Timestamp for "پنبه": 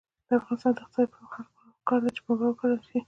2.25-2.45